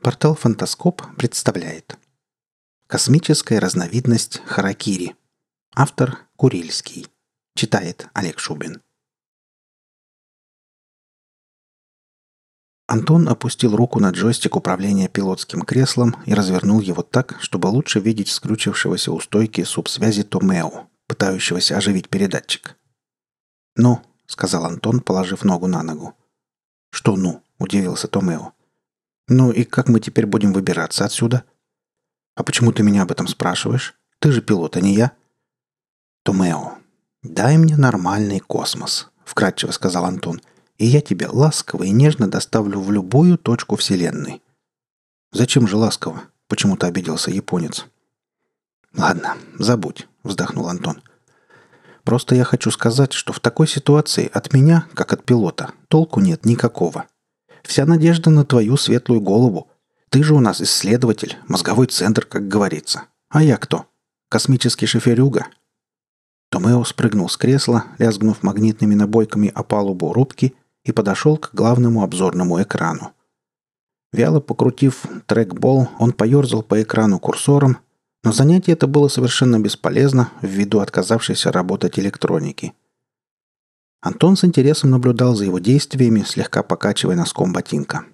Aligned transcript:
Портал 0.00 0.36
«Фантаскоп» 0.36 1.02
представляет 1.16 1.98
Космическая 2.86 3.58
разновидность 3.58 4.40
харакири. 4.46 5.16
Автор 5.74 6.28
Курильский. 6.36 7.08
Читает 7.56 8.08
Олег 8.14 8.38
Шубин. 8.38 8.80
Антон 12.86 13.28
опустил 13.28 13.74
руку 13.74 13.98
на 13.98 14.10
джойстик 14.10 14.54
управления 14.54 15.08
пилотским 15.08 15.62
креслом 15.62 16.14
и 16.26 16.32
развернул 16.32 16.78
его 16.78 17.02
так, 17.02 17.36
чтобы 17.40 17.66
лучше 17.66 17.98
видеть 17.98 18.28
скрючившегося 18.28 19.10
у 19.10 19.18
стойки 19.18 19.64
субсвязи 19.64 20.22
Томео, 20.22 20.88
пытающегося 21.08 21.76
оживить 21.76 22.08
передатчик. 22.08 22.78
«Ну»,— 23.74 24.00
сказал 24.26 24.64
Антон, 24.64 25.00
положив 25.00 25.42
ногу 25.42 25.66
на 25.66 25.82
ногу. 25.82 26.14
«Что 26.90 27.16
«ну»?»— 27.16 27.42
удивился 27.58 28.06
Томео. 28.06 28.54
«Ну 29.28 29.52
и 29.52 29.64
как 29.64 29.88
мы 29.88 30.00
теперь 30.00 30.26
будем 30.26 30.52
выбираться 30.52 31.04
отсюда?» 31.04 31.44
«А 32.34 32.42
почему 32.42 32.72
ты 32.72 32.82
меня 32.82 33.02
об 33.02 33.12
этом 33.12 33.28
спрашиваешь? 33.28 33.94
Ты 34.20 34.32
же 34.32 34.40
пилот, 34.40 34.76
а 34.76 34.80
не 34.80 34.94
я». 34.94 35.12
«Томео, 36.24 36.78
дай 37.22 37.58
мне 37.58 37.76
нормальный 37.76 38.40
космос»,— 38.40 39.10
вкратчиво 39.24 39.70
сказал 39.70 40.06
Антон, 40.06 40.40
«и 40.78 40.86
я 40.86 41.02
тебя 41.02 41.30
ласково 41.30 41.84
и 41.84 41.90
нежно 41.90 42.28
доставлю 42.28 42.80
в 42.80 42.90
любую 42.90 43.36
точку 43.36 43.76
Вселенной». 43.76 44.42
«Зачем 45.32 45.68
же 45.68 45.76
ласково?»— 45.76 46.22
почему-то 46.48 46.86
обиделся 46.86 47.30
японец. 47.30 47.86
«Ладно, 48.96 49.36
забудь»,— 49.58 50.08
вздохнул 50.22 50.68
Антон. 50.68 51.02
«Просто 52.02 52.34
я 52.34 52.44
хочу 52.44 52.70
сказать, 52.70 53.12
что 53.12 53.34
в 53.34 53.40
такой 53.40 53.68
ситуации 53.68 54.30
от 54.32 54.54
меня, 54.54 54.86
как 54.94 55.12
от 55.12 55.24
пилота, 55.24 55.72
толку 55.88 56.20
нет 56.20 56.46
никакого. 56.46 57.06
Вся 57.62 57.86
надежда 57.86 58.30
на 58.30 58.44
твою 58.44 58.76
светлую 58.76 59.20
голову. 59.20 59.68
Ты 60.10 60.22
же 60.22 60.34
у 60.34 60.40
нас 60.40 60.60
исследователь, 60.60 61.36
мозговой 61.48 61.86
центр, 61.86 62.24
как 62.24 62.48
говорится. 62.48 63.04
А 63.28 63.42
я 63.42 63.56
кто? 63.56 63.86
Космический 64.28 64.86
шоферюга?» 64.86 65.46
Томео 66.50 66.84
спрыгнул 66.84 67.28
с 67.28 67.36
кресла, 67.36 67.84
лязгнув 67.98 68.42
магнитными 68.42 68.94
набойками 68.94 69.52
о 69.54 69.62
палубу 69.62 70.12
рубки, 70.12 70.54
и 70.84 70.92
подошел 70.92 71.36
к 71.36 71.50
главному 71.52 72.02
обзорному 72.02 72.62
экрану. 72.62 73.12
Вяло 74.12 74.40
покрутив 74.40 75.04
трекбол, 75.26 75.88
он 75.98 76.12
поерзал 76.12 76.62
по 76.62 76.80
экрану 76.80 77.18
курсором, 77.18 77.78
но 78.24 78.32
занятие 78.32 78.72
это 78.72 78.86
было 78.86 79.08
совершенно 79.08 79.60
бесполезно 79.60 80.30
ввиду 80.40 80.78
отказавшейся 80.78 81.52
работать 81.52 81.98
электроники– 81.98 82.72
Антон 84.00 84.36
с 84.36 84.44
интересом 84.44 84.90
наблюдал 84.90 85.34
за 85.34 85.44
его 85.44 85.58
действиями, 85.58 86.22
слегка 86.22 86.62
покачивая 86.62 87.16
носком 87.16 87.52
ботинка. 87.52 88.04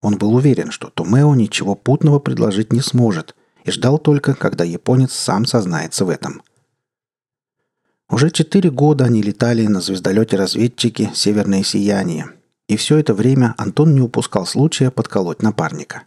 Он 0.00 0.16
был 0.16 0.34
уверен, 0.34 0.70
что 0.70 0.88
Томео 0.88 1.34
ничего 1.34 1.74
путного 1.74 2.18
предложить 2.18 2.72
не 2.72 2.80
сможет, 2.80 3.36
и 3.64 3.70
ждал 3.70 3.98
только, 3.98 4.34
когда 4.34 4.64
японец 4.64 5.12
сам 5.12 5.44
сознается 5.44 6.04
в 6.04 6.08
этом. 6.08 6.42
Уже 8.08 8.30
четыре 8.30 8.70
года 8.70 9.04
они 9.04 9.22
летали 9.22 9.66
на 9.66 9.80
звездолете-разведчике 9.80 11.12
«Северное 11.14 11.62
сияние», 11.62 12.30
и 12.68 12.76
все 12.76 12.96
это 12.98 13.14
время 13.14 13.54
Антон 13.58 13.94
не 13.94 14.00
упускал 14.00 14.46
случая 14.46 14.90
подколоть 14.90 15.42
напарника. 15.42 16.04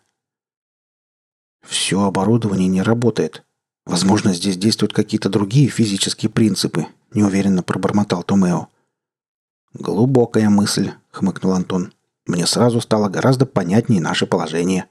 «Все 1.65 2.01
оборудование 2.03 2.67
не 2.67 2.81
работает. 2.81 3.43
Возможно, 3.85 4.33
здесь 4.33 4.57
действуют 4.57 4.93
какие-то 4.93 5.29
другие 5.29 5.69
физические 5.69 6.29
принципы»,– 6.29 6.87
неуверенно 7.13 7.63
пробормотал 7.63 8.23
Томео. 8.23 8.67
«Глубокая 9.77 10.49
мысль»,— 10.49 10.91
хмыкнул 11.11 11.51
Антон. 11.51 11.93
«Мне 12.25 12.47
сразу 12.47 12.79
стало 12.79 13.09
гораздо 13.09 13.45
понятнее 13.45 14.01
наше 14.01 14.25
положение». 14.25 14.87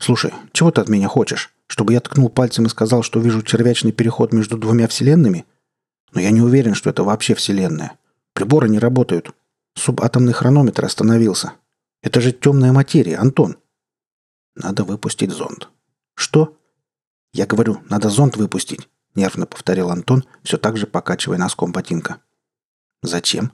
«Слушай, 0.00 0.34
чего 0.52 0.72
ты 0.72 0.80
от 0.80 0.88
меня 0.88 1.06
хочешь? 1.06 1.54
Чтобы 1.68 1.92
я 1.92 2.00
ткнул 2.00 2.28
пальцем 2.28 2.66
и 2.66 2.70
сказал, 2.70 3.04
что 3.04 3.20
вижу 3.20 3.42
червячный 3.42 3.92
переход 3.92 4.32
между 4.32 4.58
двумя 4.58 4.88
вселенными? 4.88 5.46
Но 6.12 6.20
я 6.20 6.32
не 6.32 6.40
уверен, 6.40 6.74
что 6.74 6.90
это 6.90 7.04
вообще 7.04 7.34
вселенная. 7.36 7.98
Приборы 8.32 8.68
не 8.68 8.80
работают. 8.80 9.30
Субатомный 9.74 10.32
хронометр 10.32 10.84
остановился. 10.84 11.52
Это 12.02 12.20
же 12.20 12.32
темная 12.32 12.72
материя, 12.72 13.16
Антон». 13.16 13.58
«Надо 14.56 14.82
выпустить 14.82 15.30
зонд». 15.30 15.68
«Что?» 16.16 16.56
«Я 17.32 17.46
говорю, 17.46 17.80
надо 17.88 18.08
зонд 18.08 18.36
выпустить»,— 18.36 18.88
нервно 19.14 19.46
повторил 19.46 19.90
Антон, 19.90 20.24
все 20.42 20.56
так 20.56 20.76
же 20.76 20.88
покачивая 20.88 21.38
носком 21.38 21.70
ботинка. 21.70 22.20
«Зачем?» 23.02 23.52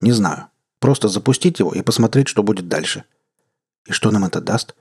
Не 0.00 0.12
знаю. 0.12 0.48
Просто 0.80 1.08
запустить 1.08 1.60
его 1.60 1.72
и 1.72 1.82
посмотреть, 1.82 2.28
что 2.28 2.42
будет 2.42 2.68
дальше. 2.68 3.04
И 3.86 3.92
что 3.92 4.10
нам 4.10 4.24
это 4.24 4.40
даст? 4.40 4.74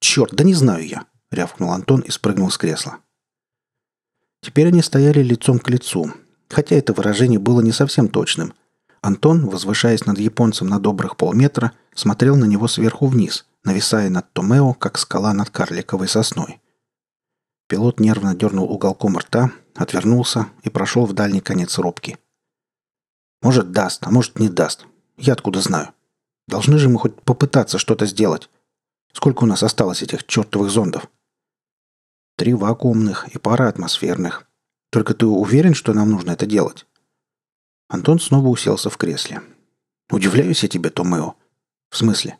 Черт, 0.00 0.34
да 0.34 0.44
не 0.44 0.54
знаю 0.54 0.86
я, 0.86 1.06
рявкнул 1.30 1.70
Антон 1.70 2.00
и 2.00 2.10
спрыгнул 2.10 2.50
с 2.50 2.58
кресла. 2.58 2.98
Теперь 4.40 4.68
они 4.68 4.82
стояли 4.82 5.22
лицом 5.22 5.58
к 5.58 5.70
лицу, 5.70 6.12
хотя 6.48 6.76
это 6.76 6.92
выражение 6.92 7.38
было 7.38 7.60
не 7.60 7.72
совсем 7.72 8.08
точным. 8.08 8.54
Антон, 9.00 9.48
возвышаясь 9.48 10.06
над 10.06 10.18
японцем 10.18 10.68
на 10.68 10.78
добрых 10.78 11.16
полметра, 11.16 11.72
смотрел 11.94 12.36
на 12.36 12.44
него 12.44 12.68
сверху 12.68 13.06
вниз, 13.06 13.46
нависая 13.64 14.10
над 14.10 14.32
Томео, 14.32 14.74
как 14.74 14.98
скала 14.98 15.32
над 15.32 15.50
карликовой 15.50 16.08
сосной. 16.08 16.60
Пилот 17.68 18.00
нервно 18.00 18.34
дернул 18.34 18.70
уголком 18.70 19.18
рта, 19.18 19.50
отвернулся 19.74 20.48
и 20.62 20.70
прошел 20.70 21.06
в 21.06 21.12
дальний 21.12 21.40
конец 21.40 21.78
робки. 21.78 22.18
Может, 23.44 23.72
даст, 23.72 24.06
а 24.06 24.10
может, 24.10 24.38
не 24.40 24.48
даст. 24.48 24.86
Я 25.18 25.34
откуда 25.34 25.60
знаю? 25.60 25.92
Должны 26.48 26.78
же 26.78 26.88
мы 26.88 26.98
хоть 26.98 27.20
попытаться 27.20 27.78
что-то 27.78 28.06
сделать. 28.06 28.48
Сколько 29.12 29.44
у 29.44 29.46
нас 29.46 29.62
осталось 29.62 30.00
этих 30.00 30.26
чертовых 30.26 30.70
зондов? 30.70 31.10
Три 32.38 32.54
вакуумных 32.54 33.28
и 33.28 33.38
пара 33.38 33.68
атмосферных. 33.68 34.46
Только 34.90 35.12
ты 35.12 35.26
уверен, 35.26 35.74
что 35.74 35.92
нам 35.92 36.10
нужно 36.10 36.30
это 36.30 36.46
делать? 36.46 36.86
Антон 37.88 38.18
снова 38.18 38.48
уселся 38.48 38.88
в 38.88 38.96
кресле. 38.96 39.42
Удивляюсь 40.10 40.62
я 40.62 40.70
тебе, 40.70 40.88
Томео. 40.88 41.34
В 41.90 41.98
смысле? 41.98 42.38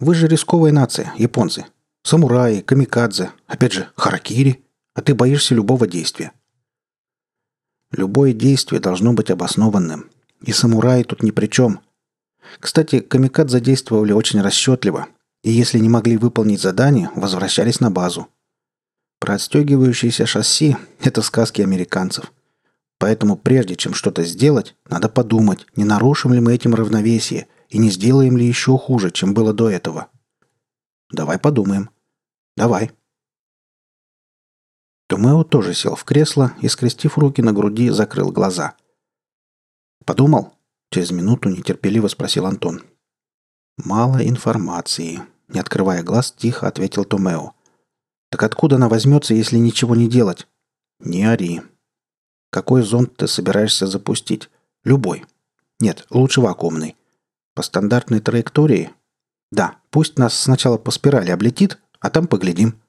Вы 0.00 0.14
же 0.14 0.28
рисковая 0.28 0.72
нация, 0.72 1.12
японцы. 1.18 1.66
Самураи, 2.04 2.62
камикадзе, 2.62 3.32
опять 3.46 3.74
же, 3.74 3.90
харакири. 3.96 4.64
А 4.94 5.02
ты 5.02 5.14
боишься 5.14 5.54
любого 5.54 5.86
действия. 5.86 6.32
Любое 7.92 8.32
действие 8.32 8.80
должно 8.80 9.12
быть 9.12 9.30
обоснованным, 9.30 10.10
и 10.42 10.52
самураи 10.52 11.02
тут 11.02 11.22
ни 11.22 11.30
при 11.30 11.46
чем. 11.46 11.80
Кстати, 12.60 13.00
камикад 13.00 13.50
задействовали 13.50 14.12
очень 14.12 14.40
расчетливо, 14.40 15.08
и 15.42 15.50
если 15.50 15.78
не 15.78 15.88
могли 15.88 16.16
выполнить 16.16 16.60
задание, 16.60 17.10
возвращались 17.14 17.80
на 17.80 17.90
базу. 17.90 18.28
Про 19.20 19.34
отстегивающиеся 19.34 20.26
шасси– 20.26 20.76
это 21.00 21.22
сказки 21.22 21.60
американцев. 21.62 22.32
Поэтому 22.98 23.36
прежде 23.36 23.76
чем 23.76 23.94
что-то 23.94 24.24
сделать, 24.24 24.74
надо 24.88 25.08
подумать, 25.08 25.66
не 25.76 25.84
нарушим 25.84 26.32
ли 26.32 26.40
мы 26.40 26.54
этим 26.54 26.74
равновесие 26.74 27.46
и 27.68 27.78
не 27.78 27.90
сделаем 27.90 28.36
ли 28.36 28.46
еще 28.46 28.76
хуже, 28.78 29.10
чем 29.10 29.34
было 29.34 29.52
до 29.52 29.68
этого. 29.68 30.08
Давай 31.10 31.38
подумаем. 31.38 31.90
Давай. 32.56 32.90
Томео 35.06 35.44
тоже 35.44 35.74
сел 35.74 35.94
в 35.94 36.04
кресло 36.04 36.52
и, 36.60 36.68
скрестив 36.68 37.18
руки 37.18 37.40
на 37.40 37.52
груди, 37.52 37.90
закрыл 37.90 38.32
глаза– 38.32 38.74
Подумал? 40.08 40.54
Через 40.90 41.10
минуту 41.10 41.50
нетерпеливо 41.50 42.08
спросил 42.08 42.46
Антон. 42.46 42.82
Мало 43.76 44.26
информации. 44.26 45.20
Не 45.48 45.60
открывая 45.60 46.02
глаз, 46.02 46.32
тихо 46.32 46.66
ответил 46.66 47.04
Томео. 47.04 47.52
Так 48.30 48.42
откуда 48.42 48.76
она 48.76 48.88
возьмется, 48.88 49.34
если 49.34 49.58
ничего 49.58 49.94
не 49.94 50.08
делать? 50.08 50.48
Не 50.98 51.26
ори. 51.26 51.60
Какой 52.50 52.80
зонд 52.80 53.18
ты 53.18 53.28
собираешься 53.28 53.86
запустить? 53.86 54.48
Любой. 54.82 55.26
Нет, 55.78 56.06
лучше 56.08 56.40
вакуумный. 56.40 56.96
По 57.54 57.60
стандартной 57.60 58.20
траектории? 58.20 58.90
Да, 59.50 59.76
пусть 59.90 60.18
нас 60.18 60.32
сначала 60.32 60.78
по 60.78 60.90
спирали 60.90 61.30
облетит, 61.30 61.78
а 62.00 62.08
там 62.08 62.28
поглядим. 62.28 62.80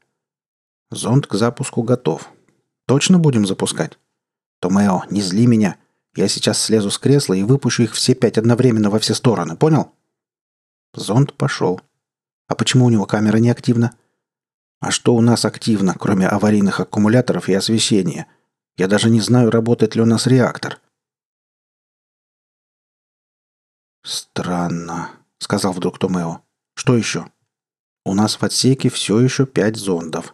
Зонд 0.89 1.27
к 1.27 1.33
запуску 1.33 1.83
готов. 1.83 2.29
Точно 2.87 3.19
будем 3.19 3.45
запускать? 3.45 3.99
Томео, 4.61 5.03
не 5.09 5.21
зли 5.21 5.47
меня. 5.47 5.77
Я 6.15 6.27
сейчас 6.27 6.61
слезу 6.61 6.89
с 6.89 6.97
кресла 6.97 7.33
и 7.33 7.43
выпущу 7.43 7.83
их 7.83 7.93
все 7.93 8.15
пять 8.15 8.37
одновременно 8.37 8.89
во 8.89 8.99
все 8.99 9.13
стороны, 9.13 9.55
понял? 9.55 9.93
Зонд 10.93 11.33
пошел. 11.35 11.81
А 12.47 12.55
почему 12.55 12.85
у 12.85 12.89
него 12.89 13.05
камера 13.05 13.37
не 13.37 13.49
активна? 13.49 13.95
А 14.79 14.91
что 14.91 15.13
у 15.13 15.21
нас 15.21 15.45
активно, 15.45 15.93
кроме 15.93 16.27
аварийных 16.27 16.79
аккумуляторов 16.79 17.49
и 17.49 17.53
освещения? 17.53 18.27
Я 18.77 18.87
даже 18.87 19.09
не 19.09 19.21
знаю, 19.21 19.51
работает 19.51 19.95
ли 19.95 20.01
у 20.01 20.05
нас 20.05 20.25
реактор. 20.25 20.79
Странно, 24.03 25.11
сказал 25.37 25.73
вдруг 25.73 25.99
Томео. 25.99 26.41
Что 26.75 26.95
еще? 26.95 27.29
У 28.05 28.13
нас 28.13 28.35
в 28.35 28.43
отсеке 28.43 28.89
все 28.89 29.19
еще 29.19 29.45
пять 29.45 29.75
зондов. 29.75 30.33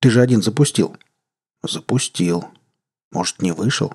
Ты 0.00 0.10
же 0.10 0.20
один 0.20 0.42
запустил. 0.42 0.96
Запустил. 1.62 2.46
Может, 3.10 3.40
не 3.40 3.52
вышел? 3.52 3.94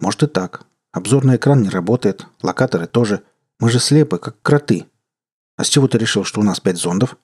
Может 0.00 0.22
и 0.24 0.26
так. 0.26 0.66
Обзорный 0.92 1.36
экран 1.36 1.62
не 1.62 1.68
работает, 1.68 2.26
локаторы 2.42 2.86
тоже. 2.86 3.22
Мы 3.58 3.70
же 3.70 3.78
слепы, 3.78 4.18
как 4.18 4.40
кроты. 4.42 4.86
А 5.56 5.64
с 5.64 5.68
чего 5.68 5.86
ты 5.86 5.98
решил, 5.98 6.24
что 6.24 6.40
у 6.40 6.42
нас 6.42 6.58
пять 6.58 6.78
зондов? 6.78 7.16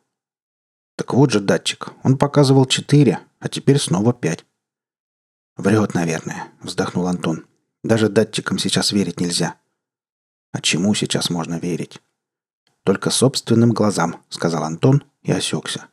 Так 0.96 1.14
вот 1.14 1.31
же 1.31 1.40
датчик. 1.40 1.93
Он 2.05 2.17
показывал 2.17 2.67
четыре, 2.67 3.20
а 3.40 3.49
теперь 3.49 3.78
снова 3.78 4.12
пять. 4.12 4.44
Врет, 5.56 5.94
наверное, 5.94 6.49
вздохнул 6.61 7.06
Антон. 7.06 7.46
Даже 7.82 8.08
датчикам 8.08 8.58
сейчас 8.58 8.93
верить 8.93 9.20
нельзя. 9.20 9.56
А 10.52 10.61
чему 10.61 10.94
сейчас 10.94 11.31
можно 11.31 11.58
верить? 11.58 12.00
Только 12.82 13.11
собственным 13.11 13.73
глазам, 13.73 14.23
сказал 14.28 14.64
Антон 14.64 15.02
и 15.23 15.32
осекся. 15.32 15.87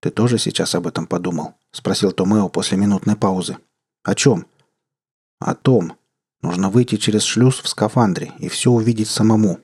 Ты 0.00 0.10
тоже 0.10 0.38
сейчас 0.38 0.74
об 0.74 0.86
этом 0.86 1.06
подумал? 1.06 1.54
спросил 1.70 2.12
Томео 2.12 2.48
после 2.48 2.76
минутной 2.76 3.16
паузы. 3.16 3.58
О 4.02 4.14
чем? 4.14 4.46
О 5.38 5.54
том. 5.54 5.96
Нужно 6.42 6.70
выйти 6.70 6.96
через 6.96 7.22
шлюз 7.22 7.60
в 7.60 7.68
скафандре 7.68 8.32
и 8.38 8.48
все 8.48 8.70
увидеть 8.70 9.08
самому. 9.08 9.60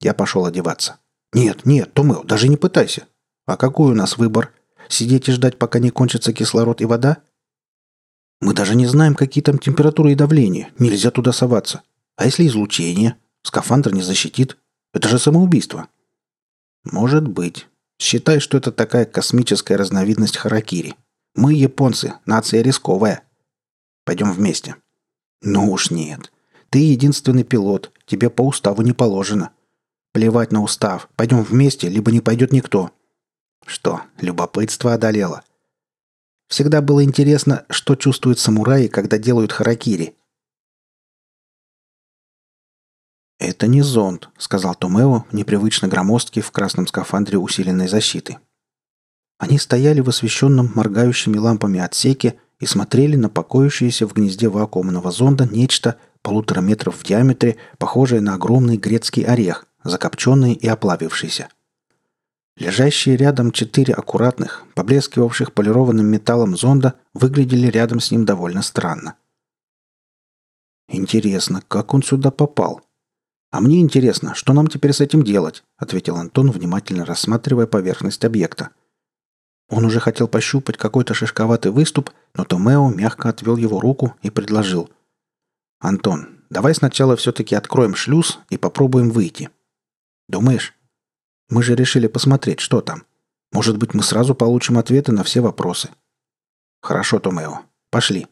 Я 0.00 0.14
пошел 0.14 0.46
одеваться. 0.46 0.98
Нет, 1.32 1.66
нет, 1.66 1.92
Томео, 1.94 2.22
даже 2.24 2.48
не 2.48 2.56
пытайся. 2.56 3.06
А 3.46 3.56
какой 3.56 3.92
у 3.92 3.94
нас 3.94 4.18
выбор? 4.18 4.52
Сидеть 4.88 5.28
и 5.28 5.32
ждать, 5.32 5.58
пока 5.58 5.78
не 5.78 5.90
кончится 5.90 6.32
кислород 6.32 6.80
и 6.80 6.86
вода? 6.86 7.18
Мы 8.40 8.54
даже 8.54 8.74
не 8.74 8.86
знаем, 8.86 9.14
какие 9.14 9.42
там 9.42 9.58
температуры 9.58 10.12
и 10.12 10.16
давление. 10.16 10.72
Нельзя 10.78 11.10
туда 11.10 11.32
соваться. 11.32 11.82
А 12.16 12.24
если 12.24 12.46
излучение? 12.46 13.16
Скафандр 13.42 13.92
не 13.92 14.02
защитит. 14.02 14.56
Это 14.92 15.08
же 15.08 15.18
самоубийство. 15.18 15.88
Может 16.84 17.26
быть. 17.26 17.66
Считай, 18.00 18.38
что 18.38 18.56
это 18.56 18.70
такая 18.70 19.04
космическая 19.04 19.76
разновидность 19.76 20.36
харакири. 20.36 20.94
Мы, 21.34 21.54
японцы, 21.54 22.14
нация 22.26 22.62
рисковая. 22.62 23.22
Пойдем 24.04 24.32
вместе. 24.32 24.76
Ну 25.42 25.70
уж 25.72 25.90
нет. 25.90 26.32
Ты 26.70 26.78
единственный 26.78 27.44
пилот. 27.44 27.92
Тебе 28.06 28.30
по 28.30 28.42
уставу 28.42 28.82
не 28.82 28.92
положено. 28.92 29.50
Плевать 30.12 30.52
на 30.52 30.62
устав. 30.62 31.08
Пойдем 31.16 31.42
вместе, 31.42 31.88
либо 31.88 32.10
не 32.10 32.20
пойдет 32.20 32.52
никто. 32.52 32.90
Что, 33.66 34.02
любопытство 34.20 34.94
одолело? 34.94 35.42
Всегда 36.48 36.80
было 36.80 37.04
интересно, 37.04 37.66
что 37.68 37.94
чувствуют 37.94 38.38
самураи, 38.38 38.86
когда 38.88 39.18
делают 39.18 39.52
харакири. 39.52 40.14
«Это 43.38 43.66
не 43.68 43.82
зонд»,— 43.82 44.30
сказал 44.38 44.74
Томео, 44.74 45.24
непривычно 45.30 45.86
громоздкий 45.88 46.42
в 46.42 46.50
красном 46.50 46.86
скафандре 46.86 47.38
усиленной 47.38 47.86
защиты. 47.86 48.38
Они 49.38 49.58
стояли 49.58 50.00
в 50.00 50.08
освещенном 50.08 50.72
моргающими 50.74 51.36
лампами 51.36 51.78
отсеке 51.78 52.40
и 52.60 52.66
смотрели 52.66 53.16
на 53.16 53.28
покоящееся 53.28 54.06
в 54.06 54.14
гнезде 54.14 54.48
вакуумного 54.48 55.10
зонда 55.10 55.46
нечто 55.46 55.96
полутора 56.22 56.60
метров 56.60 56.96
в 56.96 57.04
диаметре, 57.04 57.56
похожее 57.78 58.20
на 58.20 58.34
огромный 58.34 58.76
грецкий 58.76 59.24
орех, 59.24 59.66
закопченный 59.84 60.52
и 60.54 60.66
оплавившийся. 60.66 61.48
Лежащие 62.56 63.16
рядом 63.16 63.52
четыре 63.52 63.94
аккуратных, 63.94 64.64
поблескивавших 64.74 65.52
полированным 65.52 66.06
металлом 66.06 66.56
зонда 66.56 66.94
выглядели 67.14 67.68
рядом 67.68 68.00
с 68.00 68.10
ним 68.10 68.24
довольно 68.24 68.62
странно. 68.62 69.14
«Интересно, 70.88 71.62
как 71.68 71.94
он 71.94 72.02
сюда 72.02 72.32
попал?» 72.32 72.80
«А 73.50 73.60
мне 73.60 73.80
интересно, 73.80 74.34
что 74.34 74.52
нам 74.52 74.66
теперь 74.66 74.92
с 74.92 75.00
этим 75.00 75.22
делать?»— 75.22 75.62
ответил 75.76 76.16
Антон, 76.16 76.50
внимательно 76.50 77.04
рассматривая 77.04 77.66
поверхность 77.66 78.24
объекта. 78.24 78.70
Он 79.68 79.84
уже 79.84 80.00
хотел 80.00 80.28
пощупать 80.28 80.78
какой-то 80.78 81.12
шишковатый 81.14 81.72
выступ, 81.72 82.10
но 82.34 82.44
Томео 82.44 82.88
мягко 82.88 83.28
отвел 83.28 83.56
его 83.56 83.80
руку 83.80 84.14
и 84.22 84.30
предложил. 84.30 84.90
«Антон, 85.78 86.40
давай 86.48 86.74
сначала 86.74 87.16
все-таки 87.16 87.54
откроем 87.54 87.94
шлюз 87.94 88.40
и 88.48 88.56
попробуем 88.56 89.10
выйти». 89.10 89.50
«Думаешь?» 90.28 90.74
«Мы 91.50 91.62
же 91.62 91.74
решили 91.74 92.06
посмотреть, 92.06 92.60
что 92.60 92.80
там. 92.80 93.04
Может 93.52 93.78
быть, 93.78 93.94
мы 93.94 94.02
сразу 94.02 94.34
получим 94.34 94.78
ответы 94.78 95.12
на 95.12 95.22
все 95.22 95.40
вопросы». 95.40 95.90
«Хорошо, 96.80 97.18
Томео. 97.18 97.60
Пошли». 97.90 98.26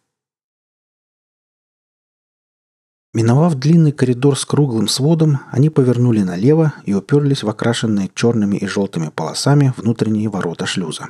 Миновав 3.12 3.54
длинный 3.54 3.92
коридор 3.92 4.38
с 4.38 4.44
круглым 4.44 4.88
сводом, 4.88 5.40
они 5.50 5.70
повернули 5.70 6.22
налево 6.22 6.74
и 6.84 6.92
уперлись 6.92 7.42
в 7.42 7.48
окрашенные 7.48 8.10
черными 8.14 8.56
и 8.56 8.66
желтыми 8.66 9.08
полосами 9.08 9.72
внутренние 9.76 10.28
ворота 10.28 10.66
шлюза. 10.66 11.08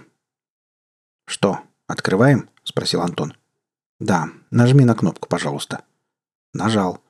«Что, 1.27 1.61
открываем?»– 1.87 2.49
спросил 2.65 3.03
Антон. 3.03 3.35
«Да, 4.01 4.29
нажми 4.51 4.85
на 4.85 4.95
кнопку, 4.95 5.29
пожалуйста». 5.29 5.83
Нажал. 6.55 7.03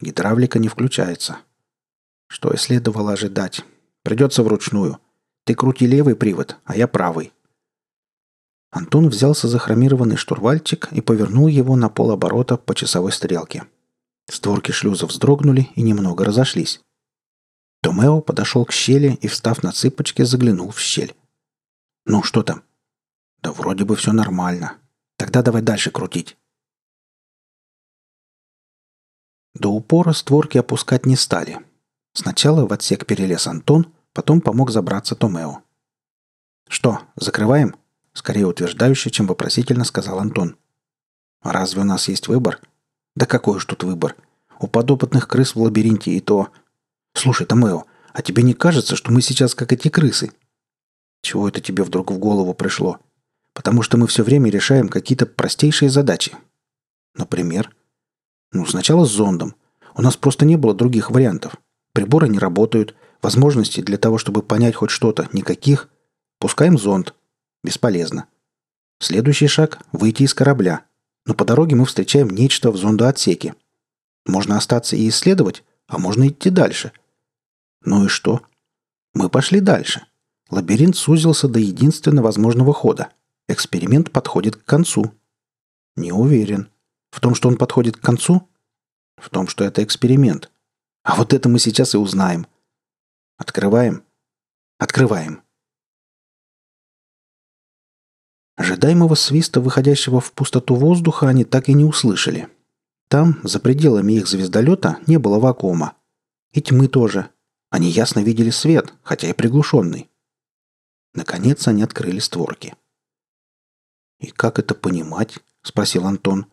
Гидравлика 0.00 0.58
не 0.58 0.68
включается. 0.68 1.38
Что 2.28 2.50
и 2.50 2.58
следовало 2.58 3.12
ожидать. 3.12 3.64
Придется 4.02 4.42
вручную. 4.42 4.98
Ты 5.44 5.54
крути 5.54 5.86
левый 5.86 6.14
привод, 6.14 6.58
а 6.64 6.76
я 6.76 6.86
правый. 6.86 7.32
Антон 8.70 9.08
взялся 9.08 9.48
за 9.48 9.58
хромированный 9.58 10.16
штурвальчик 10.16 10.92
и 10.92 11.00
повернул 11.00 11.46
его 11.46 11.76
на 11.76 11.88
полоборота 11.88 12.58
по 12.58 12.74
часовой 12.74 13.12
стрелке– 13.12 13.64
Створки 14.28 14.72
шлюза 14.72 15.06
вздрогнули 15.06 15.68
и 15.76 15.82
немного 15.82 16.24
разошлись. 16.24 16.80
Томео 17.82 18.20
подошел 18.20 18.64
к 18.64 18.72
щели 18.72 19.18
и, 19.20 19.28
встав 19.28 19.62
на 19.62 19.72
цыпочки, 19.72 20.22
заглянул 20.22 20.70
в 20.70 20.80
щель. 20.80 21.14
«Ну, 22.04 22.22
что 22.22 22.42
там?» 22.42 22.62
«Да 23.46 23.52
вроде 23.52 23.84
бы 23.84 23.94
все 23.94 24.10
нормально. 24.10 24.76
Тогда 25.16 25.40
давай 25.40 25.62
дальше 25.62 25.92
крутить». 25.92 26.36
До 29.54 29.68
упора 29.68 30.12
створки 30.14 30.58
опускать 30.58 31.06
не 31.06 31.14
стали. 31.14 31.60
Сначала 32.12 32.66
в 32.66 32.72
отсек 32.72 33.06
перелез 33.06 33.46
Антон, 33.46 33.94
потом 34.12 34.40
помог 34.40 34.72
забраться 34.72 35.14
Томео. 35.14 35.62
«Что, 36.68 37.02
закрываем?» 37.14 37.76
Скорее 38.14 38.48
утверждающе, 38.48 39.12
чем 39.12 39.28
вопросительно 39.28 39.84
сказал 39.84 40.18
Антон. 40.18 40.56
«А 41.40 41.52
разве 41.52 41.82
у 41.82 41.84
нас 41.84 42.08
есть 42.08 42.26
выбор?» 42.26 42.60
Да 43.14 43.26
какой 43.26 43.58
уж 43.58 43.64
тут 43.64 43.84
выбор. 43.84 44.16
У 44.58 44.66
подопытных 44.66 45.28
крыс 45.28 45.54
в 45.54 45.62
лабиринте 45.62 46.10
и 46.10 46.18
то... 46.18 46.48
Слушай, 47.14 47.46
Томео, 47.46 47.84
а 48.12 48.22
тебе 48.22 48.42
не 48.42 48.54
кажется, 48.54 48.96
что 48.96 49.12
мы 49.12 49.22
сейчас 49.22 49.54
как 49.54 49.72
эти 49.72 49.86
крысы? 49.86 50.32
Чего 51.22 51.46
это 51.46 51.60
тебе 51.60 51.84
вдруг 51.84 52.10
в 52.10 52.18
голову 52.18 52.54
пришло? 52.54 52.98
Потому 53.56 53.82
что 53.82 53.96
мы 53.96 54.06
все 54.06 54.22
время 54.22 54.50
решаем 54.50 54.88
какие-то 54.88 55.26
простейшие 55.26 55.90
задачи. 55.90 56.36
Например? 57.16 57.74
Ну, 58.52 58.66
сначала 58.66 59.04
с 59.04 59.10
зондом. 59.10 59.56
У 59.96 60.02
нас 60.02 60.16
просто 60.16 60.44
не 60.44 60.56
было 60.56 60.74
других 60.74 61.10
вариантов. 61.10 61.56
Приборы 61.92 62.28
не 62.28 62.38
работают, 62.38 62.94
возможностей 63.20 63.82
для 63.82 63.98
того, 63.98 64.18
чтобы 64.18 64.42
понять 64.42 64.76
хоть 64.76 64.90
что-то, 64.90 65.28
никаких. 65.32 65.88
Пускаем 66.38 66.78
зонд. 66.78 67.14
Бесполезно. 67.64 68.26
Следующий 69.00 69.48
шаг– 69.48 69.80
выйти 69.92 70.22
из 70.22 70.34
корабля– 70.34 70.82
но 71.26 71.34
по 71.34 71.44
дороге 71.44 71.74
мы 71.76 71.84
встречаем 71.84 72.30
нечто 72.30 72.70
в 72.70 72.76
зондоотсеке. 72.76 73.54
Можно 74.26 74.56
остаться 74.56 74.96
и 74.96 75.08
исследовать, 75.08 75.64
а 75.88 75.98
можно 75.98 76.28
идти 76.28 76.50
дальше. 76.50 76.92
Ну 77.84 78.06
и 78.06 78.08
что? 78.08 78.42
Мы 79.12 79.28
пошли 79.28 79.60
дальше. 79.60 80.06
Лабиринт 80.50 80.96
сузился 80.96 81.48
до 81.48 81.58
единственно 81.58 82.22
возможного 82.22 82.72
хода. 82.72 83.10
Эксперимент 83.48 84.10
подходит 84.10 84.56
к 84.56 84.64
концу. 84.64 85.12
Не 85.94 86.12
уверен. 86.12 86.70
В 87.10 87.20
том, 87.20 87.34
что 87.34 87.48
он 87.48 87.56
подходит 87.56 87.96
к 87.96 88.00
концу? 88.00 88.48
В 89.16 89.30
том, 89.30 89.46
что 89.46 89.64
это 89.64 89.84
эксперимент. 89.84 90.50
А 91.04 91.14
вот 91.14 91.32
это 91.32 91.48
мы 91.48 91.60
сейчас 91.60 91.94
и 91.94 91.98
узнаем. 91.98 92.46
Открываем? 93.36 94.02
Открываем. 94.78 95.42
Ожидаемого 98.56 99.14
свиста, 99.14 99.60
выходящего 99.60 100.20
в 100.20 100.32
пустоту 100.32 100.74
воздуха, 100.74 101.28
они 101.28 101.44
так 101.44 101.68
и 101.68 101.74
не 101.74 101.84
услышали. 101.84 102.48
Там, 103.08 103.40
за 103.44 103.60
пределами 103.60 104.14
их 104.14 104.26
звездолета, 104.26 104.98
не 105.06 105.18
было 105.18 105.38
вакуума. 105.38 105.94
И 106.52 106.60
тьмы 106.60 106.88
тоже. 106.88 107.30
Они 107.70 107.90
ясно 107.90 108.20
видели 108.20 108.50
свет, 108.50 108.92
хотя 109.02 109.28
и 109.28 109.32
приглушенный. 109.32 110.10
Наконец 111.14 111.68
они 111.68 111.82
открыли 111.82 112.18
створки. 112.18 112.74
«И 114.20 114.28
как 114.28 114.58
это 114.58 114.74
понимать?»– 114.74 115.38
спросил 115.62 116.06
Антон. 116.06 116.46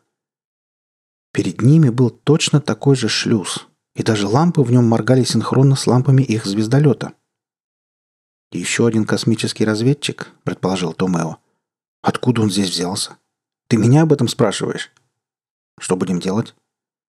Перед 1.31 1.61
ними 1.61 1.89
был 1.89 2.09
точно 2.09 2.61
такой 2.61 2.95
же 2.95 3.09
шлюз, 3.09 3.67
и 3.95 4.03
даже 4.03 4.27
лампы 4.27 4.61
в 4.61 4.71
нем 4.71 4.85
моргали 4.85 5.23
синхронно 5.23 5.75
с 5.75 5.87
лампами 5.87 6.21
их 6.21 6.45
звездолета. 6.45 7.13
«Еще 8.51 8.85
один 8.85 9.05
космический 9.05 9.65
разведчик»,– 9.65 10.31
предположил 10.43 10.93
Томео. 10.93 11.37
Откуда 12.03 12.41
он 12.41 12.51
здесь 12.51 12.69
взялся? 12.69 13.17
Ты 13.69 13.77
меня 13.77 14.01
об 14.01 14.11
этом 14.11 14.27
спрашиваешь? 14.27 14.91
Что 15.79 15.95
будем 15.95 16.19
делать? 16.19 16.53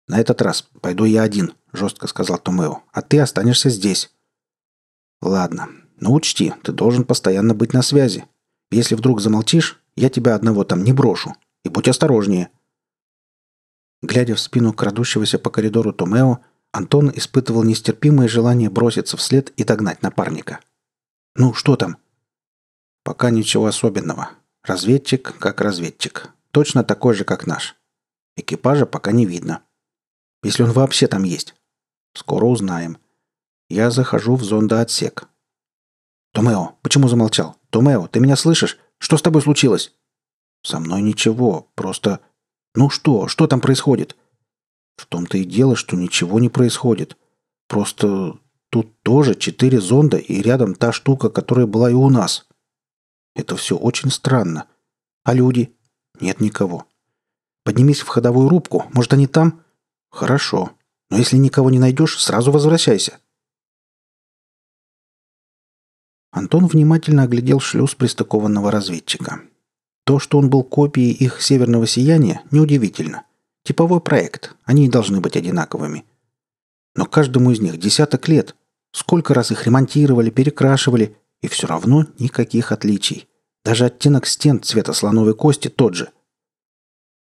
На 0.10 0.20
этот 0.20 0.42
раз 0.42 0.68
пойду 0.82 1.06
я 1.06 1.24
один, 1.24 1.54
жестко 1.72 2.08
сказал 2.08 2.38
Томео, 2.38 2.84
а 2.92 3.02
ты 3.02 3.22
останешься 3.22 3.70
здесь. 3.70 4.14
Ладно, 5.22 5.70
но 6.02 6.14
учти, 6.14 6.54
ты 6.64 6.74
должен 6.74 7.06
постоянно 7.06 7.56
быть 7.56 7.72
на 7.72 7.82
связи. 7.82 8.26
Если 8.72 8.96
вдруг 8.96 9.22
замолчишь, 9.22 9.82
я 9.96 10.10
тебя 10.10 10.36
одного 10.36 10.64
там 10.64 10.84
не 10.84 10.94
брошу. 10.94 11.36
И 11.64 11.70
будь 11.70 11.88
осторожнее. 11.88 12.50
Глядя 14.02 14.36
в 14.36 14.40
спину 14.40 14.74
крадущегося 14.74 15.40
по 15.40 15.50
коридору 15.50 15.94
Томео, 15.94 16.40
Антон 16.72 17.12
испытывал 17.16 17.64
нестерпимое 17.64 18.28
желание 18.28 18.70
броситься 18.70 19.16
вслед 19.16 19.52
и 19.52 19.64
догнать 19.64 20.02
напарника. 20.02 20.60
«Ну, 21.36 21.54
что 21.54 21.76
там?» 21.76 21.98
Пока 23.04 23.30
ничего 23.30 23.68
особенного. 23.68 24.32
Разведчик 24.64 25.38
как 25.38 25.62
разведчик. 25.62 26.30
Точно 26.52 26.84
такой 26.84 27.14
же, 27.14 27.26
как 27.26 27.48
наш. 27.48 27.76
Экипажа 28.36 28.86
пока 28.86 29.12
не 29.12 29.26
видно. 29.26 29.62
Если 30.42 30.64
он 30.64 30.72
вообще 30.72 31.08
там 31.08 31.24
есть. 31.24 31.54
Скоро 32.14 32.46
узнаем. 32.46 32.98
Я 33.70 33.92
захожу 33.92 34.36
в 34.36 34.44
зондоотсек. 34.44 35.28
«Томео, 36.34 36.76
почему 36.82 37.08
замолчал? 37.08 37.58
Томео, 37.70 38.08
ты 38.08 38.20
меня 38.20 38.36
слышишь? 38.36 38.80
Что 39.04 39.18
с 39.18 39.22
тобой 39.22 39.42
случилось?» 39.42 39.92
«Со 40.62 40.80
мной 40.80 41.02
ничего. 41.02 41.68
Просто...» 41.76 42.22
«Ну 42.74 42.90
что? 42.90 43.28
Что 43.28 43.48
там 43.48 43.60
происходит?» 43.60 44.16
«В 44.96 45.06
том-то 45.08 45.38
и 45.38 45.44
дело, 45.44 45.76
что 45.76 45.98
ничего 45.98 46.40
не 46.40 46.48
происходит. 46.48 47.18
Просто 47.68 48.40
тут 48.70 48.98
тоже 49.02 49.36
четыре 49.36 49.82
зонда 49.82 50.16
и 50.16 50.42
рядом 50.42 50.74
та 50.74 50.94
штука, 50.94 51.30
которая 51.30 51.66
была 51.66 51.92
и 51.92 51.94
у 51.94 52.10
нас. 52.10 52.48
Это 53.36 53.58
все 53.58 53.76
очень 53.76 54.10
странно. 54.10 54.68
А 55.26 55.34
люди? 55.34 55.76
Нет 56.22 56.40
никого. 56.40 56.86
Поднимись 57.66 58.00
в 58.00 58.08
ходовую 58.08 58.48
рубку. 58.48 58.86
Может, 58.94 59.12
они 59.12 59.28
там? 59.28 59.64
Хорошо. 60.12 60.72
Но 61.10 61.18
если 61.18 61.36
никого 61.36 61.70
не 61.70 61.80
найдешь, 61.80 62.22
сразу 62.22 62.54
возвращайся. 62.54 63.20
Антон 66.34 66.66
внимательно 66.66 67.24
оглядел 67.24 67.60
шлюз 67.60 67.94
пристыкованного 67.94 68.72
разведчика. 68.72 69.42
То, 70.04 70.18
что 70.18 70.40
он 70.40 70.50
был 70.50 70.64
копией 70.64 71.12
их 71.12 71.40
северного 71.44 71.86
сияния, 71.86 72.42
неудивительно. 72.50 73.24
Типовой 73.64 74.02
проект, 74.02 74.56
они 74.64 74.88
и 74.88 74.90
должны 74.90 75.22
быть 75.22 75.38
одинаковыми. 75.38 76.06
Но 76.96 77.06
каждому 77.06 77.52
из 77.52 77.62
них 77.62 77.78
десяток 77.78 78.28
лет. 78.28 78.56
Сколько 78.92 79.36
раз 79.36 79.52
их 79.52 79.66
ремонтировали, 79.68 80.32
перекрашивали, 80.32 81.16
и 81.42 81.48
все 81.48 81.68
равно 81.68 82.08
никаких 82.18 82.72
отличий. 82.72 83.28
Даже 83.64 83.86
оттенок 83.86 84.26
стен 84.26 84.60
цвета 84.62 84.94
слоновой 84.94 85.36
кости 85.36 85.68
тот 85.68 85.94
же. 85.94 86.10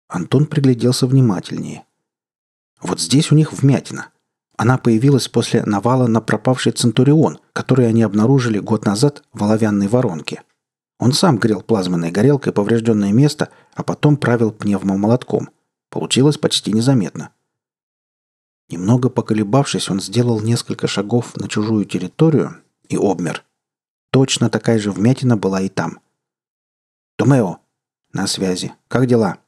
Антон 0.09 0.47
пригляделся 0.47 1.07
внимательнее. 1.07 1.85
Вот 2.81 3.01
здесь 3.01 3.31
у 3.31 3.37
них 3.37 3.53
вмятина. 3.53 4.09
Она 4.57 4.79
появилась 4.79 5.29
после 5.29 5.65
навала 5.65 6.07
на 6.07 6.21
пропавший 6.21 6.73
Центурион, 6.73 7.39
который 7.53 7.89
они 7.89 8.03
обнаружили 8.03 8.59
год 8.59 8.87
назад 8.87 9.23
в 9.33 9.45
оловянной 9.45 9.89
воронке. 9.89 10.43
Он 10.99 11.13
сам 11.13 11.37
грел 11.37 11.61
плазменной 11.61 12.11
горелкой 12.11 12.53
поврежденное 12.53 13.13
место, 13.13 13.51
а 13.75 13.83
потом 13.83 14.17
правил 14.17 14.51
пневмомолотком. 14.51 15.51
Получилось 15.91 16.39
почти 16.39 16.73
незаметно. 16.73 17.31
Немного 18.71 19.11
поколебавшись, 19.11 19.91
он 19.91 20.01
сделал 20.01 20.41
несколько 20.41 20.87
шагов 20.87 21.37
на 21.37 21.49
чужую 21.49 21.85
территорию 21.85 22.57
и 22.89 22.97
обмер. 22.97 23.45
Точно 24.11 24.49
такая 24.49 24.79
же 24.79 24.91
вмятина 24.91 25.37
была 25.37 25.61
и 25.61 25.69
там. 25.69 26.01
«Томео!» 27.17 27.59
«На 28.13 28.27
связи. 28.27 28.73
Как 28.89 29.07
дела?» 29.07 29.39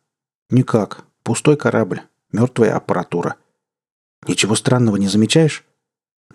«Никак. 0.50 1.04
Пустой 1.22 1.56
корабль. 1.56 2.02
Мертвая 2.32 2.76
аппаратура». 2.76 3.36
«Ничего 4.26 4.54
странного 4.54 4.96
не 4.96 5.08
замечаешь?» 5.08 5.64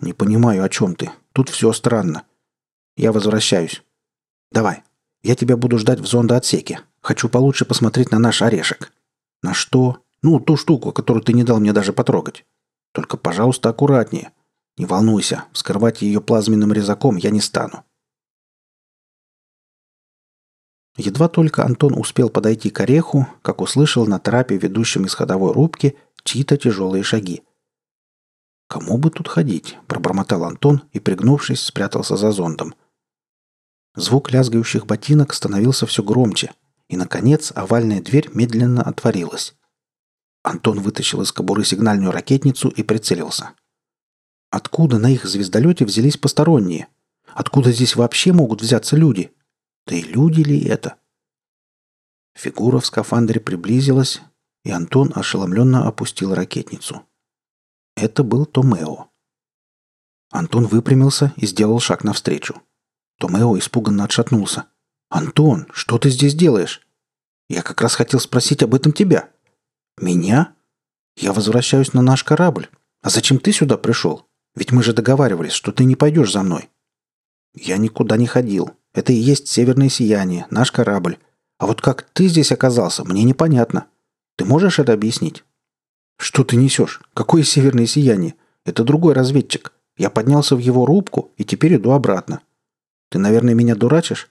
«Не 0.00 0.12
понимаю, 0.12 0.64
о 0.64 0.68
чем 0.68 0.96
ты. 0.96 1.10
Тут 1.32 1.48
все 1.48 1.72
странно. 1.72 2.24
Я 2.96 3.12
возвращаюсь. 3.12 3.82
Давай. 4.50 4.82
Я 5.22 5.36
тебя 5.36 5.56
буду 5.56 5.78
ждать 5.78 6.00
в 6.00 6.06
зондоотсеке. 6.06 6.80
Хочу 7.00 7.28
получше 7.28 7.64
посмотреть 7.64 8.10
на 8.10 8.18
наш 8.18 8.42
орешек». 8.42 8.92
«На 9.42 9.54
что?» 9.54 10.00
«Ну, 10.22 10.40
ту 10.40 10.56
штуку, 10.56 10.90
которую 10.90 11.22
ты 11.22 11.34
не 11.34 11.44
дал 11.44 11.60
мне 11.60 11.74
даже 11.74 11.92
потрогать. 11.92 12.46
Только, 12.92 13.18
пожалуйста, 13.18 13.68
аккуратнее. 13.68 14.32
Не 14.78 14.86
волнуйся, 14.86 15.44
вскрывать 15.52 16.00
ее 16.00 16.22
плазменным 16.22 16.72
резаком 16.72 17.16
я 17.16 17.30
не 17.30 17.40
стану». 17.40 17.84
Едва 20.96 21.28
только 21.28 21.64
Антон 21.64 21.98
успел 21.98 22.30
подойти 22.30 22.70
к 22.70 22.80
ореху, 22.80 23.26
как 23.42 23.60
услышал 23.60 24.06
на 24.06 24.18
трапе, 24.20 24.56
ведущем 24.56 25.04
из 25.06 25.14
ходовой 25.14 25.52
рубки, 25.52 25.96
чьи-то 26.22 26.56
тяжелые 26.56 27.02
шаги. 27.02 27.42
«Кому 28.68 28.98
бы 28.98 29.10
тут 29.10 29.28
ходить?»– 29.28 29.78
пробормотал 29.86 30.44
Антон 30.44 30.82
и, 30.92 31.00
пригнувшись, 31.00 31.62
спрятался 31.62 32.16
за 32.16 32.32
зондом. 32.32 32.74
Звук 33.94 34.32
лязгающих 34.32 34.86
ботинок 34.86 35.32
становился 35.34 35.86
все 35.86 36.02
громче, 36.02 36.52
и, 36.88 36.96
наконец, 36.96 37.52
овальная 37.54 38.02
дверь 38.02 38.30
медленно 38.32 38.82
отворилась. 38.82 39.54
Антон 40.42 40.80
вытащил 40.80 41.22
из 41.22 41.32
кобуры 41.32 41.64
сигнальную 41.64 42.12
ракетницу 42.12 42.68
и 42.68 42.82
прицелился. 42.82 43.52
Откуда 44.50 44.98
на 44.98 45.10
их 45.10 45.24
звездолете 45.24 45.84
взялись 45.84 46.16
посторонние? 46.16 46.88
Откуда 47.34 47.72
здесь 47.72 47.96
вообще 47.96 48.32
могут 48.32 48.60
взяться 48.60 48.96
люди? 48.96 49.32
Да 49.86 49.96
и 49.96 50.02
люди 50.02 50.42
ли 50.42 50.62
это? 50.64 50.96
Фигура 52.34 52.78
в 52.78 52.86
скафандре 52.86 53.40
приблизилась, 53.40 54.20
и 54.64 54.70
Антон 54.70 55.12
ошеломленно 55.14 55.86
опустил 55.86 56.34
ракетницу. 56.34 57.02
Это 57.96 58.24
был 58.24 58.44
Томео. 58.44 59.08
Антон 60.30 60.66
выпрямился 60.66 61.32
и 61.36 61.46
сделал 61.46 61.78
шаг 61.78 62.02
навстречу. 62.02 62.60
Томео 63.18 63.56
испуганно 63.58 64.04
отшатнулся. 64.04 64.66
«Антон, 65.08 65.68
что 65.72 65.98
ты 65.98 66.10
здесь 66.10 66.34
делаешь?» 66.34 66.80
«Я 67.48 67.62
как 67.62 67.80
раз 67.80 67.94
хотел 67.94 68.18
спросить 68.18 68.62
об 68.64 68.74
этом 68.74 68.92
тебя». 68.92 69.28
«Меня?» 70.00 70.54
«Я 71.16 71.32
возвращаюсь 71.32 71.92
на 71.92 72.02
наш 72.02 72.24
корабль. 72.24 72.68
А 73.00 73.10
зачем 73.10 73.38
ты 73.38 73.52
сюда 73.52 73.78
пришел? 73.78 74.26
Ведь 74.56 74.72
мы 74.72 74.82
же 74.82 74.92
договаривались, 74.92 75.52
что 75.52 75.70
ты 75.70 75.84
не 75.84 75.94
пойдешь 75.94 76.32
за 76.32 76.42
мной». 76.42 76.68
«Я 77.54 77.76
никуда 77.76 78.16
не 78.16 78.26
ходил. 78.26 78.72
Это 78.92 79.12
и 79.12 79.16
есть 79.16 79.46
северное 79.46 79.88
сияние, 79.88 80.46
наш 80.50 80.72
корабль. 80.72 81.18
А 81.58 81.66
вот 81.66 81.80
как 81.80 82.02
ты 82.12 82.26
здесь 82.26 82.50
оказался, 82.50 83.04
мне 83.04 83.22
непонятно. 83.22 83.86
Ты 84.36 84.44
можешь 84.44 84.80
это 84.80 84.92
объяснить?» 84.92 85.44
«Что 86.16 86.44
ты 86.44 86.56
несешь? 86.56 87.00
Какое 87.12 87.42
северное 87.42 87.86
сияние? 87.86 88.34
Это 88.64 88.84
другой 88.84 89.14
разведчик. 89.14 89.72
Я 89.96 90.10
поднялся 90.10 90.56
в 90.56 90.58
его 90.58 90.86
рубку 90.86 91.32
и 91.36 91.44
теперь 91.44 91.76
иду 91.76 91.92
обратно. 91.92 92.40
Ты, 93.10 93.18
наверное, 93.18 93.54
меня 93.54 93.74
дурачишь?» 93.74 94.30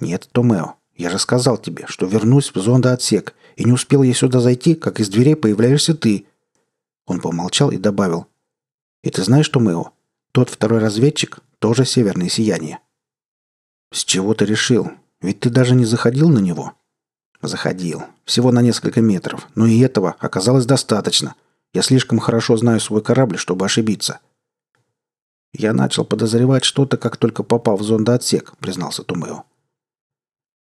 «Нет, 0.00 0.28
Томео. 0.32 0.74
Я 0.96 1.10
же 1.10 1.18
сказал 1.18 1.58
тебе, 1.58 1.86
что 1.86 2.06
вернусь 2.06 2.54
в 2.54 2.60
зондоотсек, 2.60 3.34
и 3.56 3.64
не 3.64 3.72
успел 3.72 4.02
я 4.02 4.14
сюда 4.14 4.40
зайти, 4.40 4.74
как 4.74 5.00
из 5.00 5.08
дверей 5.08 5.36
появляешься 5.36 5.94
ты». 5.94 6.26
Он 7.06 7.20
помолчал 7.20 7.70
и 7.70 7.76
добавил. 7.76 8.26
«И 9.02 9.10
ты 9.10 9.22
знаешь, 9.22 9.48
Томео, 9.48 9.92
тот 10.32 10.50
второй 10.50 10.80
разведчик 10.80 11.40
тоже 11.58 11.84
северное 11.84 12.28
сияние». 12.28 12.80
«С 13.92 14.04
чего 14.04 14.34
ты 14.34 14.44
решил? 14.44 14.90
Ведь 15.20 15.40
ты 15.40 15.50
даже 15.50 15.74
не 15.74 15.84
заходил 15.84 16.28
на 16.28 16.38
него?» 16.38 16.74
«Заходил. 17.42 18.04
Всего 18.24 18.52
на 18.52 18.60
несколько 18.62 19.00
метров. 19.00 19.48
Но 19.54 19.66
и 19.66 19.80
этого 19.80 20.16
оказалось 20.18 20.66
достаточно. 20.66 21.34
Я 21.72 21.82
слишком 21.82 22.18
хорошо 22.18 22.56
знаю 22.56 22.80
свой 22.80 23.02
корабль, 23.02 23.38
чтобы 23.38 23.64
ошибиться». 23.64 24.20
«Я 25.52 25.72
начал 25.72 26.04
подозревать 26.04 26.64
что-то, 26.64 26.96
как 26.96 27.16
только 27.16 27.42
попал 27.42 27.76
в 27.76 27.82
зондоотсек»,— 27.82 28.56
признался 28.58 29.02
Тумео. 29.02 29.44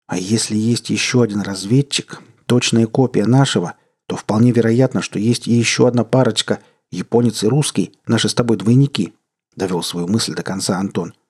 «А 0.08 0.18
если 0.18 0.56
есть 0.56 0.90
еще 0.90 1.24
один 1.24 1.42
разведчик, 1.42 2.22
точная 2.46 2.88
копия 2.88 3.26
нашего, 3.26 3.74
то 4.06 4.16
вполне 4.16 4.52
вероятно, 4.52 5.02
что 5.02 5.20
есть 5.20 5.48
и 5.48 5.54
еще 5.54 5.88
одна 5.88 6.06
парочка, 6.06 6.60
японец 6.92 7.44
и 7.44 7.48
русский, 7.48 8.00
наши 8.06 8.30
с 8.30 8.34
тобой 8.34 8.58
двойники»,— 8.58 9.14
довел 9.56 9.84
свою 9.84 10.08
мысль 10.08 10.34
до 10.36 10.44
конца 10.44 10.78
Антон.— 10.78 11.14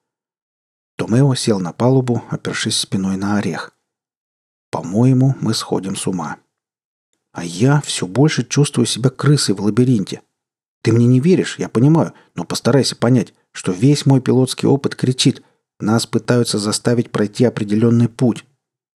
Томео 0.98 1.36
сел 1.36 1.60
на 1.60 1.74
палубу, 1.74 2.24
опершись 2.32 2.80
спиной 2.80 3.18
на 3.18 3.38
орех. 3.38 3.72
«По-моему, 4.72 5.36
мы 5.42 5.54
сходим 5.54 5.96
с 5.96 6.08
ума. 6.08 6.38
А 7.32 7.44
я 7.44 7.82
все 7.82 8.08
больше 8.08 8.44
чувствую 8.44 8.86
себя 8.86 9.10
крысой 9.10 9.56
в 9.56 9.62
лабиринте. 9.62 10.22
Ты 10.82 10.92
мне 10.92 11.06
не 11.06 11.20
веришь, 11.20 11.60
я 11.60 11.70
понимаю, 11.70 12.14
но 12.36 12.44
постарайся 12.44 12.96
понять, 12.96 13.34
что 13.52 13.72
весь 13.72 14.06
мой 14.06 14.22
пилотский 14.22 14.68
опыт 14.68 14.96
кричит, 14.96 15.44
нас 15.80 16.06
пытаются 16.08 16.58
заставить 16.58 17.12
пройти 17.12 17.46
определенный 17.46 18.10
путь. 18.10 18.46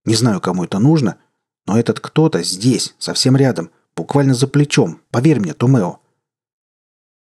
Не 0.04 0.14
знаю, 0.14 0.40
кому 0.40 0.64
это 0.64 0.78
нужно, 0.78 1.18
но 1.66 1.78
этот 1.78 2.00
кто-то 2.00 2.42
здесь, 2.42 2.94
совсем 2.98 3.36
рядом, 3.36 3.70
буквально 3.96 4.34
за 4.34 4.46
плечом. 4.46 5.00
Поверь 5.10 5.40
мне, 5.40 5.54
Томео». 5.54 6.00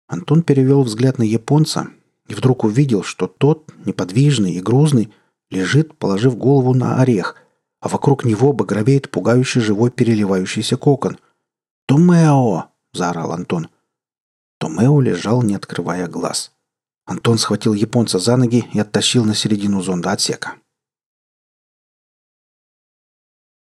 Антон 0.09 0.43
перевел 0.43 0.83
взгляд 0.83 1.19
на 1.19 1.25
японца, 1.25 1.89
и 2.29 2.35
вдруг 2.35 2.65
увидел, 2.65 3.03
что 3.03 3.27
тот, 3.27 3.73
неподвижный 3.85 4.53
и 4.53 4.61
грузный, 4.61 5.13
лежит, 5.51 5.97
положив 5.97 6.37
голову 6.37 6.75
на 6.75 7.01
орех, 7.01 7.37
а 7.87 7.89
вокруг 7.89 8.25
него 8.25 8.53
багровеет 8.53 9.13
пугающий 9.13 9.61
живой 9.61 9.93
переливающийся 9.93 10.77
кокон. 10.77 11.21
«Томео!»– 11.87 12.73
заорал 12.93 13.31
Антон. 13.31 13.69
Томео 14.59 15.01
лежал, 15.01 15.45
не 15.45 15.55
открывая 15.55 16.09
глаз. 16.09 16.51
Антон 17.05 17.39
схватил 17.39 17.75
японца 17.75 18.19
за 18.19 18.37
ноги 18.37 18.69
и 18.73 18.81
оттащил 18.81 19.25
на 19.25 19.37
середину 19.37 19.83
зонда 19.83 20.11
отсека. 20.11 20.57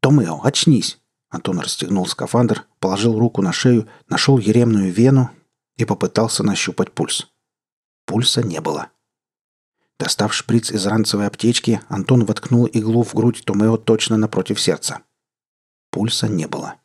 «Томео, 0.02 0.42
очнись!» 0.44 1.00
Антон 1.30 1.62
расстегнул 1.62 2.06
скафандр, 2.06 2.68
положил 2.82 3.18
руку 3.18 3.42
на 3.42 3.54
шею, 3.54 3.88
нашел 4.10 4.38
еремную 4.38 4.92
вену 4.92 5.30
и 5.78 5.86
попытался 5.86 6.44
нащупать 6.44 6.92
пульс. 6.92 7.30
Пульса 8.06 8.44
не 8.44 8.60
было. 8.60 8.90
Достав 10.00 10.34
шприц 10.34 10.72
из 10.72 10.86
ранцевой 10.86 11.28
аптечки, 11.28 11.82
Антон 11.90 12.24
воткнул 12.24 12.66
иглу 12.66 13.04
в 13.04 13.14
грудь 13.14 13.44
Томео 13.46 13.76
точно 13.78 14.16
напротив 14.16 14.60
сердца. 14.60 15.02
Пульса 15.92 16.30
не 16.30 16.48
было. 16.48 16.76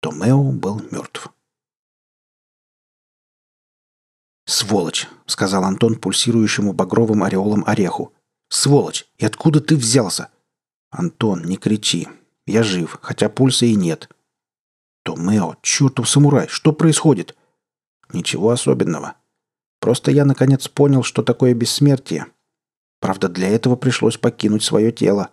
Томео 0.00 0.50
был 0.52 0.80
мертв. 0.90 1.28
«Сволочь!»— 4.46 5.06
сказал 5.26 5.64
Антон 5.64 5.96
пульсирующему 5.96 6.72
багровым 6.72 7.22
ореолом 7.22 7.62
ореху. 7.66 8.14
«Сволочь! 8.48 9.06
И 9.18 9.26
откуда 9.26 9.60
ты 9.60 9.76
взялся?» 9.76 10.30
«Антон, 10.90 11.44
не 11.44 11.56
кричи. 11.56 12.08
Я 12.46 12.62
жив, 12.62 12.98
хотя 13.02 13.28
пульса 13.28 13.66
и 13.66 13.74
нет». 13.74 14.08
«Томео, 15.04 15.56
чертов 15.62 16.08
самурай, 16.08 16.48
что 16.48 16.72
происходит?» 16.72 17.36
«Ничего 18.12 18.50
особенного. 18.50 19.14
Просто 19.80 20.10
я 20.10 20.24
наконец 20.24 20.68
понял, 20.68 21.02
что 21.02 21.22
такое 21.22 21.54
бессмертие. 21.54 22.26
Правда, 23.00 23.28
для 23.28 23.48
этого 23.48 23.76
пришлось 23.76 24.18
покинуть 24.18 24.62
свое 24.62 24.92
тело. 24.92 25.30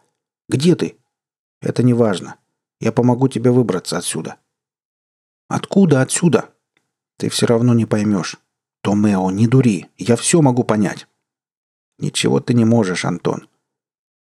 Где 0.47 0.75
ты? 0.75 0.97
Это 1.61 1.83
не 1.83 1.93
важно. 1.93 2.37
Я 2.79 2.91
помогу 2.91 3.27
тебе 3.27 3.51
выбраться 3.51 3.97
отсюда. 3.97 4.37
Откуда 5.49 6.01
отсюда? 6.01 6.49
Ты 7.17 7.29
все 7.29 7.45
равно 7.45 7.73
не 7.73 7.85
поймешь. 7.85 8.37
Томео, 8.81 9.31
не 9.31 9.47
дури. 9.47 9.89
Я 9.97 10.15
все 10.15 10.41
могу 10.41 10.63
понять. 10.63 11.07
Ничего 11.99 12.39
ты 12.39 12.53
не 12.53 12.63
можешь, 12.63 13.05
Антон. 13.05 13.47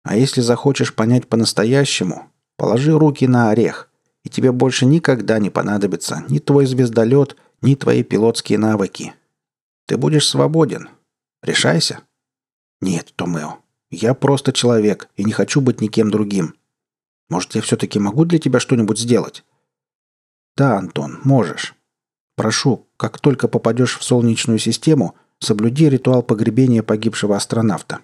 А 0.02 0.16
если 0.16 0.40
захочешь 0.40 0.94
понять 0.94 1.28
по-настоящему, 1.28 2.30
положи 2.56 2.96
руки 2.98 3.26
на 3.26 3.50
орех, 3.50 3.90
и 4.24 4.28
тебе 4.28 4.52
больше 4.52 4.86
никогда 4.86 5.38
не 5.38 5.50
понадобится 5.50 6.24
ни 6.28 6.38
твой 6.40 6.66
звездолет, 6.66 7.36
ни 7.62 7.74
твои 7.74 8.02
пилотские 8.02 8.58
навыки. 8.58 9.14
Ты 9.90 9.96
будешь 9.96 10.28
свободен. 10.28 10.88
Решайся. 11.42 12.02
Нет, 12.80 13.12
Томео, 13.16 13.58
я 13.90 14.14
просто 14.14 14.52
человек 14.52 15.08
и 15.16 15.24
не 15.24 15.32
хочу 15.32 15.60
быть 15.60 15.80
никем 15.80 16.12
другим. 16.12 16.54
Может, 17.28 17.56
я 17.56 17.60
все-таки 17.60 17.98
могу 17.98 18.24
для 18.24 18.38
тебя 18.38 18.60
что-нибудь 18.60 19.00
сделать? 19.00 19.42
Да, 20.56 20.78
Антон, 20.78 21.18
можешь. 21.24 21.74
Прошу, 22.36 22.86
как 22.96 23.18
только 23.18 23.48
попадешь 23.48 23.98
в 23.98 24.04
Солнечную 24.04 24.60
систему, 24.60 25.16
соблюди 25.40 25.88
ритуал 25.88 26.22
погребения 26.22 26.84
погибшего 26.84 27.34
астронавта. 27.34 27.98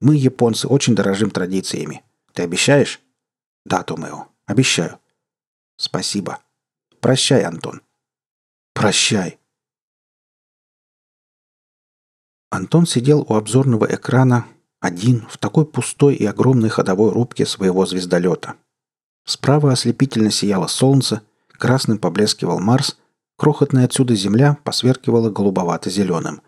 Мы, 0.00 0.16
японцы, 0.16 0.66
очень 0.66 0.94
дорожим 0.94 1.28
традициями. 1.28 2.02
Ты 2.32 2.44
обещаешь? 2.44 2.98
Да, 3.66 3.82
Томео, 3.82 4.28
обещаю. 4.46 5.00
Спасибо. 5.76 6.38
Прощай, 7.02 7.44
Антон. 7.44 7.82
Прощай. 8.72 9.38
Антон 12.56 12.86
сидел 12.86 13.20
у 13.28 13.34
обзорного 13.34 13.84
экрана, 13.84 14.46
один, 14.80 15.26
в 15.28 15.36
такой 15.36 15.66
пустой 15.66 16.14
и 16.14 16.24
огромной 16.24 16.70
ходовой 16.70 17.10
рубке 17.10 17.44
своего 17.44 17.84
звездолета. 17.84 18.54
Справа 19.26 19.72
ослепительно 19.72 20.30
сияло 20.30 20.66
солнце, 20.66 21.20
красным 21.50 21.98
поблескивал 21.98 22.58
Марс, 22.58 22.96
крохотная 23.36 23.84
отсюда 23.84 24.14
Земля 24.14 24.56
посверкивала 24.64 25.28
голубовато-зеленым. 25.28 26.40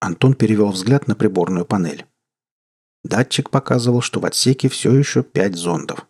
Антон 0.00 0.32
перевел 0.32 0.70
взгляд 0.70 1.08
на 1.08 1.14
приборную 1.14 1.66
панель. 1.66 2.06
Датчик 3.04 3.50
показывал, 3.50 4.00
что 4.00 4.18
в 4.20 4.24
отсеке 4.24 4.70
все 4.70 4.94
еще 4.94 5.22
пять 5.22 5.56
зондов. 5.56 6.06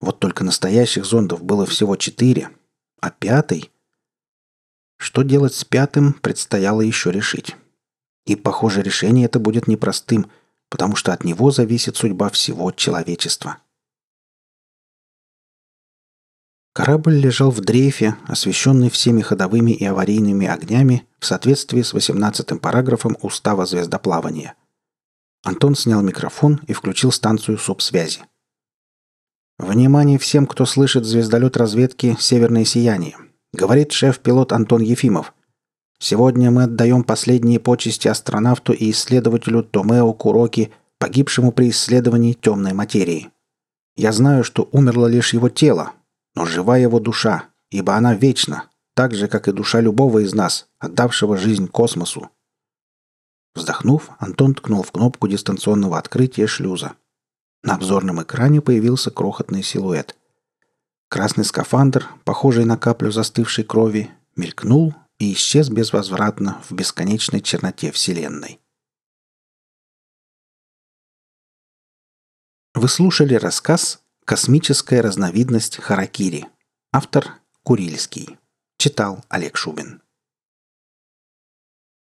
Вот 0.00 0.20
только 0.20 0.44
настоящих 0.44 1.04
зондов 1.04 1.42
было 1.42 1.66
всего 1.66 1.96
четыре, 1.96 2.50
а 3.00 3.10
пятый... 3.10 3.72
Что 4.96 5.22
делать 5.22 5.54
с 5.54 5.64
пятым, 5.64 6.12
предстояло 6.12 6.82
еще 6.82 7.10
решить. 7.10 7.56
И, 8.26 8.36
похоже, 8.36 8.82
решение 8.82 9.26
это 9.26 9.38
будет 9.38 9.68
непростым, 9.68 10.26
потому 10.68 10.96
что 10.96 11.12
от 11.12 11.24
него 11.24 11.50
зависит 11.50 11.96
судьба 11.96 12.28
всего 12.30 12.72
человечества. 12.72 13.58
Корабль 16.74 17.16
лежал 17.16 17.50
в 17.50 17.60
дрейфе, 17.60 18.16
освещенный 18.26 18.90
всеми 18.90 19.22
ходовыми 19.22 19.70
и 19.70 19.84
аварийными 19.86 20.46
огнями 20.46 21.06
в 21.18 21.24
соответствии 21.24 21.80
с 21.80 21.94
18 21.94 22.60
параграфом 22.60 23.16
Устава 23.22 23.64
звездоплавания. 23.64 24.54
Антон 25.42 25.74
снял 25.74 26.02
микрофон 26.02 26.60
и 26.66 26.74
включил 26.74 27.12
станцию 27.12 27.56
субсвязи. 27.56 28.24
«Внимание 29.58 30.18
всем, 30.18 30.46
кто 30.46 30.66
слышит 30.66 31.06
звездолет 31.06 31.56
разведки 31.56 32.14
«Северное 32.20 32.66
сияние»,— 32.66 33.16
говорит 33.54 33.92
шеф-пилот 33.92 34.52
Антон 34.52 34.82
Ефимов. 34.82 35.32
Сегодня 35.98 36.50
мы 36.50 36.64
отдаем 36.64 37.04
последние 37.04 37.58
почести 37.58 38.08
астронавту 38.08 38.72
и 38.72 38.90
исследователю 38.90 39.62
Томео 39.62 40.12
Куроки, 40.12 40.72
погибшему 40.98 41.52
при 41.52 41.70
исследовании 41.70 42.34
темной 42.34 42.74
материи. 42.74 43.30
Я 43.96 44.12
знаю, 44.12 44.44
что 44.44 44.68
умерло 44.72 45.06
лишь 45.06 45.32
его 45.32 45.48
тело, 45.48 45.92
но 46.34 46.44
жива 46.44 46.76
его 46.76 47.00
душа, 47.00 47.46
ибо 47.70 47.94
она 47.94 48.14
вечна, 48.14 48.68
так 48.94 49.14
же, 49.14 49.26
как 49.26 49.48
и 49.48 49.52
душа 49.52 49.80
любого 49.80 50.18
из 50.18 50.34
нас, 50.34 50.68
отдавшего 50.78 51.38
жизнь 51.38 51.66
космосу. 51.66 52.28
Вздохнув, 53.54 54.10
Антон 54.18 54.54
ткнул 54.54 54.82
в 54.82 54.92
кнопку 54.92 55.28
дистанционного 55.28 55.98
открытия 55.98 56.46
шлюза. 56.46 56.92
На 57.62 57.76
обзорном 57.76 58.22
экране 58.22 58.60
появился 58.60 59.10
крохотный 59.10 59.62
силуэт. 59.62 60.14
Красный 61.08 61.44
скафандр, 61.44 62.06
похожий 62.24 62.66
на 62.66 62.76
каплю 62.76 63.10
застывшей 63.10 63.64
крови, 63.64 64.10
мелькнул 64.34 64.94
и 65.18 65.32
исчез 65.32 65.68
безвозвратно 65.68 66.62
в 66.68 66.72
бесконечной 66.72 67.40
черноте 67.40 67.90
Вселенной. 67.92 68.60
Вы 72.74 72.88
слушали 72.88 73.34
рассказ 73.34 74.02
«Космическая 74.24 75.00
разновидность 75.00 75.76
Харакири». 75.78 76.46
Автор 76.92 77.40
Курильский. 77.62 78.38
Читал 78.78 79.24
Олег 79.28 79.56
Шубин. 79.56 80.02